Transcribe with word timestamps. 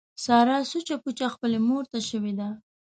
ساره 0.23 0.57
سوچه 0.71 0.95
پوچه 1.03 1.27
خپلې 1.33 1.57
مورته 1.67 1.99
شوې 2.09 2.33
ده. 2.39 2.49